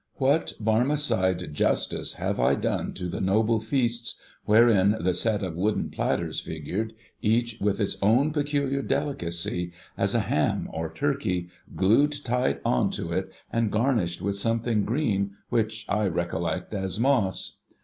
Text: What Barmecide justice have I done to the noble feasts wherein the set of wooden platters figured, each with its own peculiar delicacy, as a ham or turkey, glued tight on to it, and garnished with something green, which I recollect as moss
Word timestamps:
What 0.15 0.53
Barmecide 0.59 1.53
justice 1.53 2.13
have 2.13 2.39
I 2.39 2.55
done 2.55 2.91
to 2.95 3.07
the 3.07 3.21
noble 3.21 3.59
feasts 3.59 4.19
wherein 4.45 4.95
the 4.99 5.13
set 5.13 5.43
of 5.43 5.55
wooden 5.55 5.91
platters 5.91 6.39
figured, 6.39 6.93
each 7.21 7.59
with 7.61 7.79
its 7.79 7.97
own 8.01 8.31
peculiar 8.33 8.81
delicacy, 8.81 9.73
as 9.95 10.15
a 10.15 10.21
ham 10.21 10.71
or 10.73 10.91
turkey, 10.91 11.49
glued 11.75 12.15
tight 12.25 12.61
on 12.65 12.89
to 12.89 13.11
it, 13.11 13.31
and 13.53 13.71
garnished 13.71 14.23
with 14.23 14.37
something 14.39 14.85
green, 14.85 15.33
which 15.49 15.85
I 15.89 16.07
recollect 16.07 16.73
as 16.73 16.99
moss 16.99 17.57